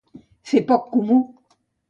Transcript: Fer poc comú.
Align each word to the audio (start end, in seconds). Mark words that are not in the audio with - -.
Fer 0.51 0.61
poc 0.71 0.89
comú. 0.95 1.19